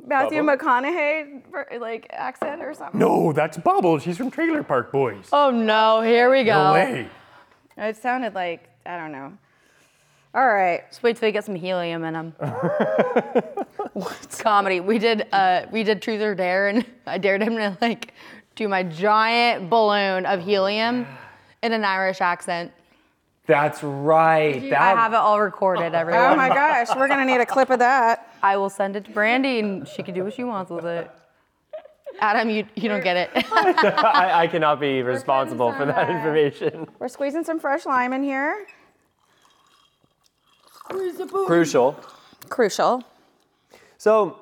Matthew 0.07 0.43
Bubba? 0.43 0.59
McConaughey 0.59 1.43
ver- 1.51 1.79
like 1.81 2.07
accent 2.11 2.63
or 2.63 2.73
something? 2.75 2.99
No, 2.99 3.33
that's 3.33 3.57
Bubbles. 3.59 4.05
He's 4.05 4.17
from 4.17 4.31
Trailer 4.31 4.63
Park 4.63 4.91
Boys. 4.93 5.29
Oh 5.33 5.51
no, 5.51 6.01
here 6.03 6.31
we 6.31 6.45
go. 6.45 6.65
No 6.65 6.73
way. 6.73 7.09
It 7.77 7.97
sounded 7.97 8.35
like 8.35 8.69
I 8.87 8.97
don't 8.97 9.13
know. 9.13 9.33
All 10.35 10.47
right. 10.47 10.83
Just 10.91 11.03
wait 11.03 11.17
till 11.17 11.27
we 11.29 11.33
get 11.33 11.45
some 11.45 11.55
helium 11.55 12.05
in 12.05 12.15
him. 12.15 12.35
It's 13.97 14.41
comedy. 14.43 14.81
We 14.81 14.99
did 14.99 15.27
uh 15.33 15.67
we 15.73 15.85
did 15.85 16.03
truth 16.03 16.21
or 16.21 16.35
dare 16.35 16.69
and 16.69 16.85
I 17.07 17.19
dared 17.19 17.43
him 17.43 17.57
to 17.57 17.77
like 17.81 18.13
do 18.57 18.69
my 18.69 18.83
giant 18.83 19.71
balloon 19.71 20.27
of 20.27 20.43
helium 20.43 21.07
in 21.63 21.73
an 21.73 21.85
Irish 21.85 22.21
accent. 22.21 22.73
That's 23.49 23.83
right. 23.83 24.57
I 24.57 24.69
That 24.69 24.97
have 24.99 25.15
it 25.15 25.17
all 25.17 25.41
recorded, 25.41 25.95
oh, 25.95 25.99
everyone. 25.99 26.33
Oh 26.33 26.37
my 26.37 26.51
gosh, 26.51 26.89
we're 26.95 27.09
gonna 27.09 27.25
need 27.25 27.41
a 27.41 27.47
clip 27.47 27.71
of 27.71 27.79
that. 27.79 28.31
I 28.43 28.59
will 28.59 28.69
send 28.69 28.95
it 28.95 29.07
to 29.07 29.11
Brandi 29.11 29.59
and 29.59 29.89
she 29.89 30.03
can 30.03 30.15
do 30.15 30.23
what 30.23 30.35
she 30.35 30.45
wants 30.45 30.71
with 30.71 30.85
it. 30.85 31.11
Adam, 32.21 32.51
you, 32.51 32.67
you 32.75 32.91
don't 32.91 33.03
get 33.03 33.17
it. 33.17 33.31
I, 33.53 34.43
I 34.43 34.47
cannot 34.49 34.81
be 34.81 35.01
responsible 35.03 35.73
for 35.73 35.87
that 35.87 36.11
information. 36.11 36.89
We're 36.99 37.09
squeezing 37.09 37.43
some 37.43 37.59
fresh 37.59 37.87
lime 37.87 38.13
in 38.13 38.23
here. 38.23 38.67
Crucial. 41.47 41.99
Crucial. 42.51 43.03
So, 43.97 44.41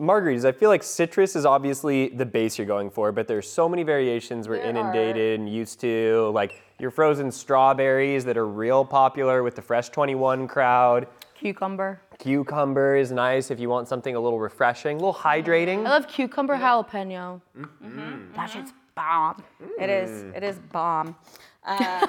margaritas, 0.00 0.46
I 0.46 0.52
feel 0.52 0.70
like 0.70 0.82
citrus 0.82 1.36
is 1.36 1.44
obviously 1.44 2.08
the 2.08 2.26
base 2.26 2.56
you're 2.56 2.66
going 2.66 2.88
for, 2.88 3.12
but 3.12 3.28
there's 3.28 3.50
so 3.50 3.68
many 3.68 3.82
variations 3.82 4.48
we're 4.48 4.56
There 4.56 4.66
inundated 4.66 5.38
and 5.38 5.52
used 5.52 5.80
to. 5.80 6.30
Like 6.32 6.62
your 6.78 6.90
frozen 6.90 7.30
strawberries 7.30 8.24
that 8.24 8.36
are 8.36 8.46
real 8.46 8.84
popular 8.84 9.42
with 9.42 9.54
the 9.56 9.62
Fresh 9.62 9.88
21 9.90 10.46
crowd. 10.48 11.06
cucumber. 11.34 12.00
Cucumber 12.18 12.96
is 12.96 13.12
nice 13.12 13.50
if 13.50 13.58
you 13.60 13.68
want 13.68 13.88
something 13.88 14.14
a 14.14 14.20
little 14.20 14.38
refreshing, 14.38 14.96
a 14.96 15.00
little 15.00 15.14
hydrating. 15.14 15.86
I 15.86 15.90
love 15.90 16.08
cucumber 16.08 16.56
jalapeno. 16.56 17.40
Mm-hmm. 17.58 18.32
That 18.34 18.50
shit's 18.50 18.72
bomb. 18.94 19.42
It 19.78 19.90
is. 19.90 20.22
It 20.34 20.42
is 20.42 20.58
bomb. 20.72 21.16
Um, 21.64 22.08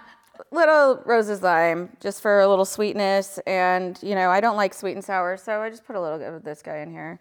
little 0.50 1.02
Rose's 1.04 1.42
lime, 1.42 1.90
just 2.00 2.22
for 2.22 2.40
a 2.40 2.48
little 2.48 2.64
sweetness, 2.64 3.38
and 3.46 3.98
you 4.02 4.14
know 4.14 4.30
I 4.30 4.40
don't 4.40 4.56
like 4.56 4.74
sweet 4.74 4.92
and 4.92 5.04
sour, 5.04 5.36
so 5.36 5.60
I 5.60 5.70
just 5.70 5.84
put 5.84 5.96
a 5.96 6.00
little 6.00 6.18
bit 6.18 6.32
of 6.32 6.44
this 6.44 6.62
guy 6.62 6.78
in 6.78 6.90
here, 6.90 7.18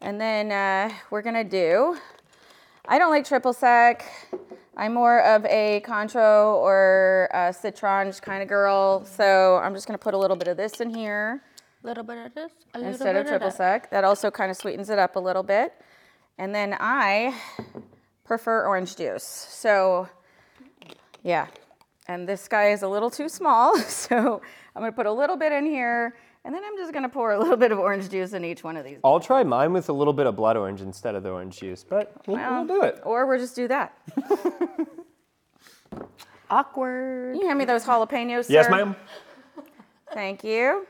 and 0.00 0.20
then 0.20 0.50
uh, 0.52 0.94
we're 1.10 1.22
gonna 1.22 1.44
do. 1.44 1.96
I 2.90 2.98
don't 2.98 3.10
like 3.10 3.24
triple 3.24 3.52
sec. 3.52 4.04
I'm 4.76 4.94
more 4.94 5.20
of 5.20 5.44
a 5.44 5.80
Cointreau 5.86 6.54
or 6.56 7.28
a 7.32 7.50
Citronge 7.52 8.20
kind 8.20 8.42
of 8.42 8.48
girl, 8.48 9.04
so 9.04 9.58
I'm 9.58 9.74
just 9.74 9.86
gonna 9.86 9.96
put 9.96 10.12
a 10.12 10.18
little 10.18 10.36
bit 10.36 10.48
of 10.48 10.56
this 10.56 10.80
in 10.80 10.92
here 10.92 11.40
A 11.84 11.86
little 11.86 12.02
bit 12.02 12.26
of 12.26 12.34
this, 12.34 12.50
a 12.74 12.78
little 12.78 12.92
instead 12.92 13.14
bit 13.14 13.20
of 13.20 13.26
triple 13.28 13.50
that. 13.50 13.56
sec. 13.56 13.90
That 13.92 14.02
also 14.02 14.28
kind 14.28 14.50
of 14.50 14.56
sweetens 14.56 14.90
it 14.90 14.98
up 14.98 15.14
a 15.14 15.20
little 15.20 15.44
bit. 15.44 15.72
And 16.36 16.52
then 16.52 16.76
I 16.80 17.32
prefer 18.24 18.66
orange 18.66 18.96
juice. 18.96 19.22
So, 19.22 20.08
yeah. 21.22 21.46
And 22.08 22.28
this 22.28 22.48
guy 22.48 22.70
is 22.70 22.82
a 22.82 22.88
little 22.88 23.08
too 23.10 23.28
small, 23.28 23.78
so 23.78 24.42
I'm 24.74 24.82
gonna 24.82 24.90
put 24.90 25.06
a 25.06 25.12
little 25.12 25.36
bit 25.36 25.52
in 25.52 25.64
here, 25.64 26.16
and 26.44 26.54
then 26.54 26.62
I'm 26.64 26.76
just 26.76 26.92
gonna 26.92 27.08
pour 27.08 27.32
a 27.32 27.38
little 27.38 27.56
bit 27.56 27.72
of 27.72 27.78
orange 27.78 28.08
juice 28.08 28.32
in 28.32 28.44
each 28.44 28.64
one 28.64 28.76
of 28.76 28.84
these. 28.84 28.98
I'll 29.04 29.20
try 29.20 29.42
mine 29.42 29.72
with 29.72 29.88
a 29.88 29.92
little 29.92 30.12
bit 30.12 30.26
of 30.26 30.36
blood 30.36 30.56
orange 30.56 30.80
instead 30.80 31.14
of 31.14 31.22
the 31.22 31.30
orange 31.30 31.58
juice, 31.58 31.84
but 31.84 32.12
we'll, 32.26 32.38
we'll 32.38 32.66
do 32.66 32.82
it. 32.82 33.00
Or 33.04 33.26
we'll 33.26 33.38
just 33.38 33.56
do 33.56 33.68
that. 33.68 33.96
Awkward. 36.50 37.34
Can 37.34 37.42
you 37.42 37.46
hand 37.46 37.58
me 37.58 37.64
those 37.64 37.84
jalapenos, 37.84 38.46
sir? 38.46 38.52
Yes, 38.54 38.68
ma'am. 38.70 38.96
Thank 40.12 40.42
you. 40.42 40.86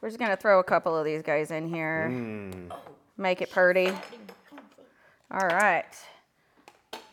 We're 0.00 0.08
just 0.08 0.18
gonna 0.18 0.36
throw 0.36 0.60
a 0.60 0.64
couple 0.64 0.96
of 0.96 1.04
these 1.04 1.22
guys 1.22 1.50
in 1.50 1.68
here. 1.68 2.08
Mm. 2.10 2.72
Make 3.16 3.42
it 3.42 3.50
pretty. 3.50 3.92
All 5.30 5.46
right. 5.48 5.84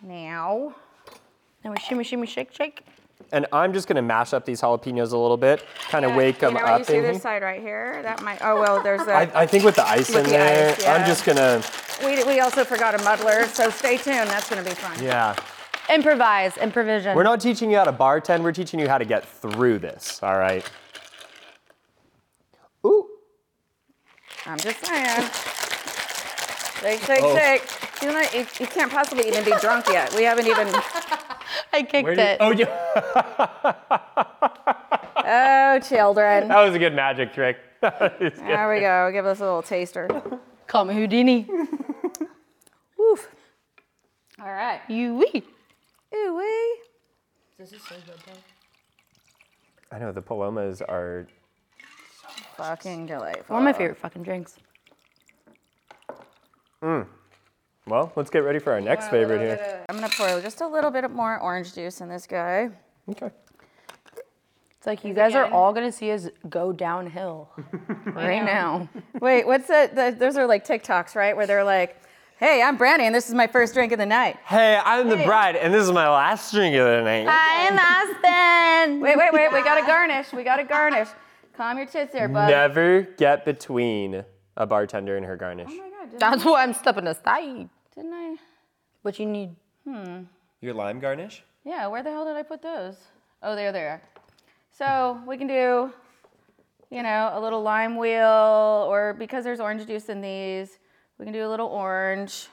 Now, 0.03 0.75
Now 1.63 1.71
we 1.71 1.77
shimmy, 1.77 2.03
shimmy, 2.03 2.27
shake, 2.27 2.53
shake. 2.53 2.85
And 3.31 3.47
I'm 3.51 3.73
just 3.73 3.87
gonna 3.87 4.01
mash 4.01 4.33
up 4.33 4.45
these 4.45 4.61
jalapenos 4.61 5.11
a 5.11 5.17
little 5.17 5.37
bit, 5.37 5.63
kind 5.89 6.05
of 6.05 6.11
Yeah, 6.11 6.17
wake 6.17 6.39
them 6.39 6.53
you 6.53 6.59
know, 6.59 6.65
up 6.65 6.79
You 6.79 6.85
see 6.85 6.97
in 6.97 7.03
this 7.03 7.21
side 7.21 7.41
right 7.41 7.61
here? 7.61 8.01
That 8.03 8.21
might. 8.21 8.39
Oh 8.41 8.59
well, 8.59 8.81
there's 8.83 9.01
a. 9.07 9.13
I, 9.13 9.41
I 9.41 9.45
think 9.47 9.63
with 9.63 9.75
the 9.75 9.85
ice 9.85 10.09
in 10.09 10.23
the 10.23 10.29
there, 10.29 10.71
ice, 10.71 10.81
yeah. 10.83 10.93
I'm 10.93 11.05
just 11.07 11.25
gonna, 11.25 11.61
we, 12.05 12.23
we 12.25 12.39
also 12.39 12.63
forgot 12.63 12.93
a 12.99 13.03
muddler, 13.03 13.45
so 13.47 13.69
stay 13.69 13.97
tuned. 13.97 14.29
That's 14.29 14.49
gonna 14.49 14.63
be 14.63 14.71
fun. 14.71 15.01
yeah. 15.03 15.35
Improvise, 15.89 16.53
improvision. 16.53 17.15
We're 17.15 17.23
not 17.23 17.39
teaching 17.39 17.69
you 17.71 17.77
how 17.77 17.83
to 17.83 17.93
bartend, 17.93 18.41
we're 18.43 18.51
teaching 18.51 18.79
you 18.79 18.87
how 18.87 18.97
to 18.97 19.05
get 19.05 19.23
through 19.25 19.79
this, 19.79 20.21
all 20.23 20.37
right? 20.37 20.67
Ooh, 22.85 23.07
I'm 24.45 24.57
just 24.57 24.85
saying. 24.85 25.29
Shake, 26.81 27.01
shake, 27.03 27.19
Oh. 27.23 27.35
shake. 27.35 27.63
You, 28.01 28.11
know, 28.11 28.21
you, 28.33 28.45
you 28.59 28.67
can't 28.67 28.91
possibly 28.91 29.27
even 29.27 29.43
be 29.43 29.53
drunk 29.61 29.87
yet. 29.87 30.13
We 30.15 30.23
haven't 30.23 30.47
even. 30.47 30.67
I 31.75 31.83
kicked 31.83 32.05
where 32.05 32.15
did, 32.15 32.25
it. 32.25 32.37
oh 32.39 32.51
yeah, 32.51 32.67
Oh, 35.27 35.79
children. 35.79 36.47
that 36.47 36.63
was 36.63 36.73
a 36.73 36.79
good 36.79 36.93
magic 36.93 37.33
trick. 37.33 37.57
There 37.81 38.69
we 38.73 38.79
go. 38.79 39.09
Give 39.11 39.25
us 39.25 39.39
a 39.41 39.43
little 39.43 39.61
taster. 39.61 40.07
Call 40.67 40.85
me 40.85 40.93
Houdini. 40.95 41.47
Woof. 42.97 43.27
All 44.41 44.47
right. 44.51 44.79
You 44.87 45.15
wee. 45.15 45.43
Ooh 46.15 46.37
wee. 46.37 47.65
I 49.91 49.99
know 49.99 50.11
the 50.13 50.21
palomas 50.21 50.81
are. 50.81 51.27
Fucking 52.57 53.05
delightful. 53.05 53.53
One 53.53 53.63
of 53.63 53.65
my 53.65 53.73
favorite 53.77 53.97
fucking 53.97 54.23
drinks. 54.23 54.55
Mm. 56.81 57.05
Well, 57.87 58.11
let's 58.15 58.31
get 58.31 58.39
ready 58.39 58.57
for 58.59 58.73
our 58.73 58.81
next 58.81 59.09
favorite 59.09 59.39
here. 59.41 59.85
I'm 59.89 59.95
gonna 59.95 60.09
pour 60.09 60.41
just 60.41 60.61
a 60.61 60.67
little 60.67 60.89
bit 60.89 61.09
more 61.11 61.39
orange 61.39 61.75
juice 61.75 62.01
in 62.01 62.09
this 62.09 62.25
guy. 62.25 62.69
Okay. 63.09 63.29
It's 64.77 64.87
like 64.87 65.03
you 65.03 65.13
guys 65.13 65.35
are 65.35 65.45
all 65.51 65.71
gonna 65.71 65.91
see 65.91 66.11
us 66.11 66.27
go 66.49 66.71
downhill 66.71 67.49
right 68.05 68.43
now. 68.43 68.89
Wait, 69.21 69.45
what's 69.45 69.67
that? 69.67 69.95
The, 69.95 70.15
those 70.17 70.35
are 70.35 70.47
like 70.47 70.65
TikToks, 70.65 71.15
right? 71.15 71.35
Where 71.35 71.45
they're 71.45 71.63
like, 71.63 72.01
"Hey, 72.37 72.63
I'm 72.63 72.75
Brandi, 72.77 73.01
and 73.01 73.13
this 73.13 73.27
is 73.29 73.35
my 73.35 73.45
first 73.45 73.75
drink 73.75 73.91
of 73.91 73.99
the 73.99 74.05
night." 74.05 74.37
Hey, 74.45 74.79
I'm 74.83 75.07
the 75.07 75.17
bride, 75.17 75.55
and 75.55 75.71
this 75.71 75.83
is 75.83 75.91
my 75.91 76.09
last 76.09 76.51
drink 76.53 76.75
of 76.75 76.85
the 76.85 77.01
night. 77.03 77.27
I'm 77.27 77.77
Aspen. 77.77 78.99
Wait, 79.01 79.17
wait, 79.17 79.33
wait. 79.33 79.51
We 79.51 79.63
gotta 79.63 79.85
garnish. 79.85 80.31
We 80.33 80.43
gotta 80.43 80.63
garnish. 80.63 81.07
Calm 81.57 81.77
your 81.77 81.87
tits 81.87 82.13
there, 82.13 82.27
bud. 82.27 82.49
Never 82.49 83.01
get 83.17 83.45
between 83.45 84.23
a 84.57 84.65
bartender 84.67 85.17
and 85.17 85.25
her 85.25 85.35
garnish. 85.37 85.69
Oh 85.71 85.84
My 86.15 86.19
God, 86.19 86.29
didn't, 86.29 86.39
That's 86.43 86.45
why 86.45 86.63
I'm 86.63 86.73
stepping 86.73 87.07
aside. 87.07 87.69
didn't 87.95 88.13
I? 88.13 88.35
What 89.01 89.19
you 89.19 89.25
need? 89.25 89.55
Hmm. 89.87 90.23
Your 90.61 90.73
lime 90.73 90.99
garnish? 90.99 91.43
Yeah. 91.63 91.87
Where 91.87 92.03
the 92.03 92.11
hell 92.11 92.25
did 92.25 92.35
I 92.35 92.43
put 92.43 92.61
those? 92.61 92.95
Oh, 93.43 93.55
there 93.55 93.71
they 93.71 93.81
are. 93.83 94.01
So 94.71 95.21
we 95.27 95.37
can 95.37 95.47
do, 95.47 95.91
you 96.89 97.03
know, 97.03 97.31
a 97.33 97.39
little 97.39 97.61
lime 97.61 97.97
wheel, 97.97 98.85
or 98.89 99.13
because 99.13 99.43
there's 99.43 99.59
orange 99.59 99.85
juice 99.85 100.09
in 100.09 100.21
these, 100.21 100.79
we 101.17 101.25
can 101.25 101.33
do 101.33 101.45
a 101.45 101.49
little 101.49 101.67
orange. 101.67 102.47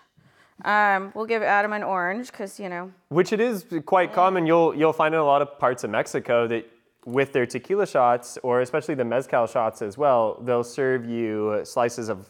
Um, 0.65 1.13
we'll 1.15 1.27
give 1.27 1.43
Adam 1.43 1.73
an 1.73 1.83
orange 1.83 2.31
because 2.31 2.61
you 2.61 2.69
know. 2.69 2.93
Which 3.09 3.33
it 3.33 3.41
is 3.41 3.65
quite 3.87 4.13
common. 4.13 4.47
You'll 4.47 4.75
you'll 4.75 4.93
find 4.93 5.15
in 5.15 5.21
a 5.21 5.25
lot 5.25 5.43
of 5.43 5.59
parts 5.59 5.83
of 5.83 5.91
Mexico 5.91 6.47
that 6.49 6.69
with 7.05 7.33
their 7.33 7.47
tequila 7.47 7.87
shots, 7.87 8.39
or 8.43 8.61
especially 8.61 8.95
the 8.95 9.05
mezcal 9.05 9.47
shots 9.47 9.83
as 9.83 9.99
well, 9.99 10.39
they'll 10.43 10.63
serve 10.63 11.05
you 11.05 11.61
slices 11.65 12.09
of 12.09 12.29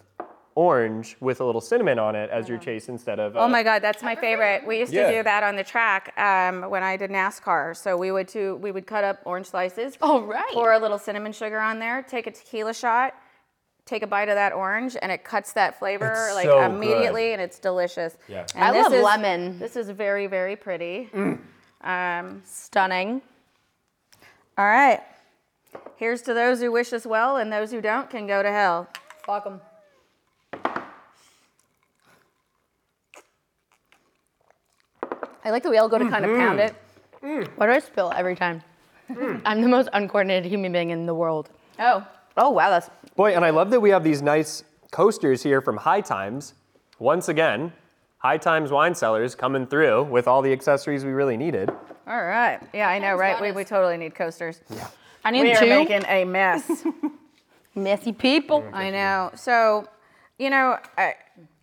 orange 0.55 1.17
with 1.21 1.41
a 1.41 1.45
little 1.45 1.61
cinnamon 1.61 1.99
on 1.99 2.15
it 2.15 2.29
as 2.31 2.49
your 2.49 2.59
chase 2.59 2.89
instead 2.89 3.19
of. 3.19 3.37
Oh 3.37 3.45
uh, 3.45 3.49
my 3.49 3.63
God, 3.63 3.81
that's 3.83 4.03
my 4.03 4.15
favorite. 4.15 4.67
We 4.67 4.79
used 4.81 4.93
Yeah. 4.93 5.11
to 5.11 5.17
do 5.19 5.23
that 5.23 5.43
on 5.43 5.57
the 5.57 5.65
track 5.65 6.13
um, 6.19 6.69
when 6.71 6.83
I 6.83 6.97
did 6.97 7.11
NASCAR. 7.11 7.77
So 7.77 7.97
we 7.97 8.11
would 8.13 8.27
do, 8.27 8.57
we 8.57 8.71
would 8.71 8.87
cut 8.87 9.03
up 9.05 9.21
orange 9.25 9.47
slices, 9.47 9.97
Oh 10.03 10.21
right. 10.23 10.53
pour 10.53 10.73
a 10.73 10.79
little 10.79 10.99
cinnamon 10.99 11.33
sugar 11.33 11.59
on 11.59 11.79
there, 11.79 12.03
take 12.03 12.27
a 12.27 12.31
tequila 12.31 12.75
shot, 12.75 13.15
take 13.87 14.03
a 14.03 14.07
bite 14.07 14.29
of 14.29 14.35
that 14.35 14.53
orange, 14.53 14.97
and 15.01 15.11
it 15.11 15.25
cuts 15.25 15.53
that 15.55 15.79
flavor 15.79 16.13
It's 16.27 16.35
like 16.35 16.45
so 16.45 16.59
good. 16.61 16.75
immediately, 16.77 17.33
and 17.33 17.41
it's 17.41 17.59
delicious. 17.59 18.17
Yeah. 18.29 18.45
And 18.55 18.65
I 18.65 18.73
this 18.73 18.85
love 18.85 18.93
is- 18.95 19.03
lemon. 19.05 19.59
This 19.59 19.77
is 19.77 19.89
very 19.91 20.27
very 20.27 20.57
pretty. 20.57 21.09
Um, 21.83 22.43
Stunning. 22.45 23.23
all 24.59 24.67
right. 24.67 25.01
Here's 25.97 26.21
to 26.23 26.35
those 26.35 26.61
who 26.61 26.71
wish 26.71 26.93
us 26.93 27.07
well, 27.07 27.39
and 27.39 27.51
those 27.53 27.71
who 27.71 27.81
don't 27.81 28.11
can 28.11 28.27
go 28.27 28.43
to 28.43 28.51
hell. 28.53 28.87
Fuck 29.25 29.47
'em. 29.47 29.61
I 35.45 35.51
like 35.51 35.63
that 35.63 35.71
we 35.71 35.79
all 35.79 35.89
go 35.89 35.99
to 35.99 36.09
kind 36.09 36.25
of 36.25 36.31
mm-hmm. 36.31 36.41
pound 36.41 36.61
it. 36.61 36.75
Mm. 37.23 37.49
Why 37.57 37.67
do 37.67 37.73
I 37.73 37.79
spill 37.79 38.13
every 38.15 38.37
time? 38.37 38.63
Mm. 39.11 39.43
I'm 39.45 39.61
the 39.61 39.69
most 39.69 39.89
uncoordinated 39.93 40.51
human 40.51 40.73
being 40.73 40.91
in 40.91 41.07
the 41.07 41.15
world. 41.15 41.51
Oh, 41.79 42.07
Oh 42.37 42.51
wow, 42.51 42.71
that's 42.71 42.89
Boy, 43.15 43.35
and 43.35 43.45
I 43.45 43.51
love 43.51 43.71
that 43.71 43.81
we 43.81 43.91
have 43.91 44.03
these 44.03 44.23
nice 44.23 44.65
coasters 44.91 45.43
here 45.43 45.61
from 45.61 45.77
High 45.77 46.01
Times. 46.01 46.55
Once 46.99 47.29
again, 47.29 47.73
High 48.19 48.39
Times 48.39 48.71
wine 48.71 48.95
cellars 48.95 49.35
coming 49.35 49.67
through 49.67 50.05
with 50.05 50.27
all 50.27 50.41
the 50.41 50.53
accessories 50.53 51.05
we 51.05 51.11
really 51.11 51.37
needed. 51.37 51.71
all 52.07 52.25
right. 52.25 52.59
Yeah, 52.73 52.89
I 52.89 52.99
know, 52.99 53.15
right? 53.15 53.41
We, 53.41 53.53
we 53.53 53.65
totally 53.65 53.99
need 53.99 54.15
coasters. 54.15 54.61
Yeah. 54.71 54.89
I 55.25 55.31
need 55.31 55.43
We 55.43 55.53
are 55.53 55.61
two 55.61 55.67
making 55.67 56.05
a 56.07 56.25
mess. 56.25 56.85
messy 57.75 58.13
people. 58.13 58.63
Mm, 58.63 58.75
I 58.75 58.91
know. 58.91 59.31
So, 59.35 59.87
you 60.39 60.49
know, 60.49 60.79
I, 60.97 61.15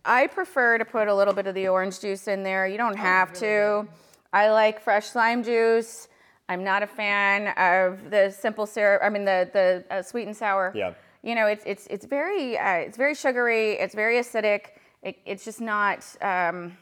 I 0.04 0.26
prefer 0.26 0.78
to 0.78 0.84
put 0.84 1.08
a 1.08 1.14
little 1.14 1.34
bit 1.34 1.46
of 1.46 1.54
the 1.54 1.68
orange 1.68 2.00
juice 2.00 2.28
in 2.28 2.42
there. 2.42 2.66
You 2.66 2.78
don't 2.78 2.96
have 2.96 3.32
to. 3.34 3.86
I 4.32 4.50
like 4.50 4.80
fresh 4.80 5.14
lime 5.14 5.42
juice. 5.42 6.08
I'm 6.48 6.64
not 6.64 6.82
a 6.82 6.86
fan 6.86 7.48
of 7.56 8.10
the 8.10 8.30
simple 8.30 8.66
syrup. 8.66 9.02
I 9.04 9.08
mean, 9.08 9.24
the 9.24 9.48
the 9.52 9.84
uh, 9.94 10.02
sweet 10.02 10.26
and 10.26 10.36
sour. 10.36 10.72
Yeah. 10.74 10.94
You 11.22 11.34
know, 11.34 11.46
it's 11.46 11.64
it's 11.66 11.86
it's 11.88 12.06
very 12.06 12.58
uh, 12.58 12.74
it's 12.76 12.96
very 12.96 13.14
sugary. 13.14 13.72
It's 13.72 13.94
very 13.94 14.16
acidic. 14.16 14.66
It, 15.02 15.18
it's 15.26 15.44
just 15.44 15.60
not. 15.60 15.98
Um, 16.22 16.76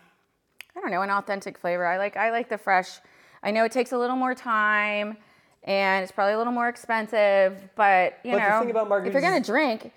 I 0.77 0.81
don't 0.81 0.91
know, 0.93 1.03
an 1.03 1.11
authentic 1.11 1.59
flavor. 1.59 1.85
I 1.85 1.99
like 1.99 2.17
I 2.17 2.31
like 2.31 2.49
the 2.49 2.59
fresh. 2.59 3.01
I 3.43 3.51
know 3.51 3.65
it 3.65 3.73
takes 3.73 3.93
a 3.93 3.99
little 3.99 4.17
more 4.17 4.35
time 4.35 5.17
and 5.65 6.03
it's 6.03 6.13
probably 6.13 6.35
a 6.35 6.39
little 6.39 6.53
more 6.53 6.69
expensive, 6.69 7.69
but 7.75 8.19
you 8.25 8.33
But 8.33 8.39
the 8.39 8.49
know, 8.49 8.61
thing 8.61 8.71
about 8.71 9.07
if 9.07 9.13
you're 9.13 9.23
gonna 9.23 9.41
drink, 9.41 9.93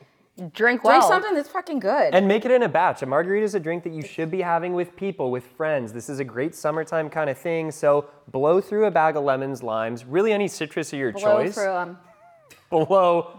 Drink 0.53 0.83
well. 0.83 0.93
drink 0.99 1.03
something 1.03 1.35
that's 1.35 1.49
fucking 1.49 1.79
good. 1.79 2.15
And 2.15 2.27
make 2.27 2.45
it 2.45 2.51
in 2.51 2.63
a 2.63 2.69
batch. 2.69 3.01
A 3.01 3.05
margarita 3.05 3.43
is 3.43 3.53
a 3.53 3.59
drink 3.59 3.83
that 3.83 3.93
you 3.93 4.01
should 4.01 4.31
be 4.31 4.41
having 4.41 4.73
with 4.73 4.95
people, 4.95 5.29
with 5.29 5.45
friends. 5.45 5.91
This 5.93 6.09
is 6.09 6.19
a 6.19 6.23
great 6.23 6.55
summertime 6.55 7.09
kind 7.09 7.29
of 7.29 7.37
thing. 7.37 7.69
So 7.71 8.05
blow 8.29 8.61
through 8.61 8.85
a 8.85 8.91
bag 8.91 9.17
of 9.17 9.23
lemons, 9.23 9.61
limes, 9.61 10.05
really 10.05 10.31
any 10.31 10.47
citrus 10.47 10.93
of 10.93 10.99
your 10.99 11.11
blow 11.11 11.43
choice. 11.43 11.53
through 11.55 11.75
'em. 11.75 11.97
Blow, 12.69 12.85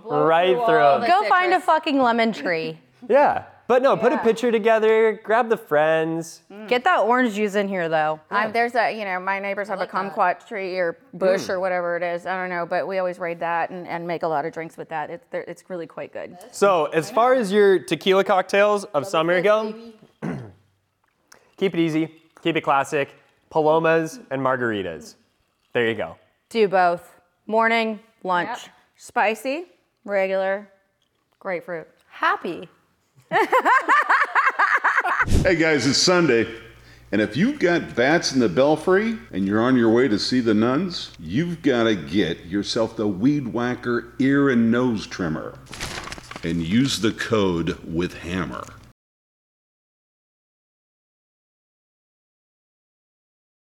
Blow 0.04 0.26
right 0.26 0.54
through 0.54 0.66
through. 0.66 0.76
all 0.78 0.94
'em. 0.96 1.00
the- 1.00 1.06
Go 1.06 1.24
find 1.28 1.54
a 1.54 1.60
fucking 1.60 1.98
lemon 2.00 2.32
tree. 2.32 2.78
Yeah. 3.08 3.44
But 3.68 3.80
no, 3.82 3.96
put 3.96 4.12
a 4.12 4.16
Yeah. 4.16 4.22
picture 4.22 4.50
together, 4.52 5.12
grab 5.22 5.48
the 5.48 5.56
friends. 5.56 6.42
Get 6.66 6.84
that 6.84 7.00
orange 7.00 7.34
juice 7.34 7.54
in 7.54 7.68
here 7.68 7.88
though. 7.88 8.20
I'm, 8.30 8.52
there's 8.52 8.74
a, 8.74 8.90
you 8.96 9.04
know, 9.04 9.18
my 9.20 9.38
neighbors 9.38 9.68
have 9.68 9.80
a 9.80 9.86
kumquat 9.86 10.46
tree 10.46 10.76
or 10.78 10.98
bush 11.14 11.46
Hmm. 11.46 11.52
or 11.52 11.60
whatever 11.60 11.96
it 11.96 12.02
is. 12.02 12.26
I 12.26 12.36
don't 12.36 12.50
know, 12.50 12.66
but 12.66 12.86
we 12.86 12.98
always 12.98 13.18
raid 13.18 13.40
that 13.40 13.70
and, 13.70 13.86
and 13.86 14.06
make 14.06 14.24
a 14.24 14.28
lot 14.28 14.44
of 14.44 14.52
drinks 14.52 14.76
with 14.76 14.88
that. 14.90 15.10
It's, 15.10 15.24
they're- 15.30 15.44
it's 15.48 15.64
really 15.70 15.86
quite 15.86 16.12
good. 16.12 16.36
So, 16.50 16.86
as 16.86 17.10
far 17.10 17.34
as 17.34 17.50
your 17.52 17.78
tequila 17.78 18.24
cocktails 18.24 18.84
of 18.86 19.06
summer 19.06 19.40
go, 19.40 19.72
keep 21.56 21.74
it 21.74 21.80
easy, 21.80 22.14
keep 22.42 22.56
it 22.56 22.62
classic. 22.62 23.14
Palomas 23.50 24.18
and 24.30 24.40
margaritas. 24.40 25.16
There 25.72 25.86
you 25.88 25.94
go. 25.94 26.16
Do 26.48 26.68
both. 26.68 27.08
Morning, 27.46 28.00
lunch. 28.24 28.48
Yep. 28.48 28.58
Spicy, 28.96 29.64
regular, 30.04 30.68
grapefruit. 31.38 31.86
Happy. 32.08 32.68
Hey 35.42 35.56
guys, 35.56 35.86
it's 35.86 35.98
Sunday. 35.98 36.46
And 37.10 37.20
if 37.20 37.36
you've 37.36 37.58
got 37.58 37.94
bats 37.94 38.32
in 38.32 38.40
the 38.40 38.48
belfry 38.48 39.18
and 39.32 39.46
you're 39.46 39.60
on 39.60 39.76
your 39.76 39.90
way 39.90 40.08
to 40.08 40.18
see 40.18 40.40
the 40.40 40.54
nuns, 40.54 41.12
you've 41.18 41.62
got 41.62 41.84
to 41.84 41.94
get 41.94 42.46
yourself 42.46 42.96
the 42.96 43.06
Weed 43.06 43.48
Whacker 43.48 44.14
ear 44.18 44.50
and 44.50 44.70
nose 44.70 45.06
trimmer 45.06 45.58
and 46.42 46.62
use 46.62 47.00
the 47.00 47.12
code 47.12 47.78
with 47.84 48.18
hammer. 48.18 48.64